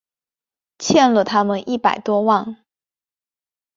[0.79, 2.65] 欠了他们一百多万